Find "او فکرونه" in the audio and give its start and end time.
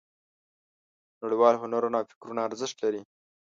1.99-2.41